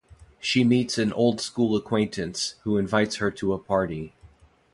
[0.39, 4.15] She meets an old school acquaintance, who invites her to a party.